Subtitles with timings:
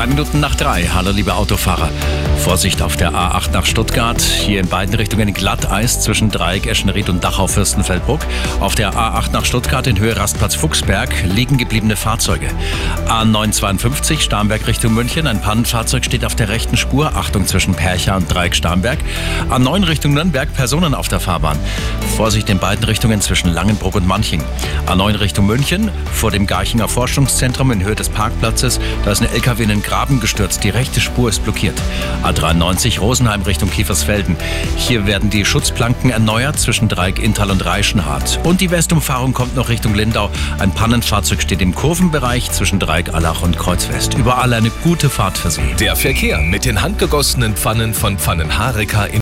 [0.00, 0.84] Zwei Minuten nach drei.
[0.84, 1.90] Hallo, liebe Autofahrer.
[2.38, 4.18] Vorsicht auf der A8 nach Stuttgart.
[4.22, 8.20] Hier in beiden Richtungen Glatteis zwischen Dreieck, Eschenried und Dachau Fürstenfeldbruck.
[8.60, 12.48] Auf der A8 nach Stuttgart in Höhe Rastplatz Fuchsberg liegen gebliebene Fahrzeuge.
[13.08, 15.26] A952 Starnberg Richtung München.
[15.26, 17.14] Ein Pannenfahrzeug steht auf der rechten Spur.
[17.14, 19.00] Achtung zwischen Percha und Dreieck Starnberg.
[19.50, 21.58] A9 Richtung Nürnberg Personen auf der Fahrbahn.
[22.16, 24.42] Vorsicht in beiden Richtungen zwischen Langenbruck und Manching.
[24.86, 28.80] A9 Richtung München vor dem Garchinger Forschungszentrum in Höhe des Parkplatzes.
[29.04, 30.62] Da ist ein LKW in den Graben gestürzt.
[30.62, 31.74] Die rechte Spur ist blockiert.
[32.22, 34.36] A93 Rosenheim Richtung Kiefersfelden.
[34.76, 38.38] Hier werden die Schutzplanken erneuert zwischen Dreieck Inntal und Reichenhardt.
[38.44, 40.30] Und die Westumfahrung kommt noch Richtung Lindau.
[40.60, 44.14] Ein Pannenfahrzeug steht im Kurvenbereich zwischen Dreieck Allach und Kreuzwest.
[44.14, 45.74] Überall eine gute Fahrt für Sie.
[45.80, 49.18] Der Verkehr mit den handgegossenen Pfannen von Pfannenhareka in